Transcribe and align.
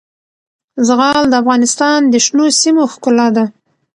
زغال 0.87 1.23
د 1.29 1.33
افغانستان 1.41 1.99
د 2.07 2.13
شنو 2.25 2.45
سیمو 2.61 2.83
ښکلا 2.93 3.27
ده. 3.35 3.45